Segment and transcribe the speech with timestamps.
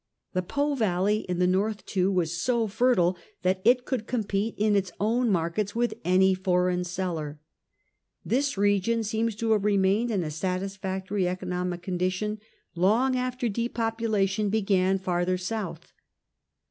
[0.33, 4.75] The Po valley in the north, too, was so fertile that it could compete in
[4.75, 7.39] its own markets with any foreign seller.
[8.25, 12.39] This region seems to have remained in a satisfactory economic condition
[12.73, 15.93] long after depopulation began farther south.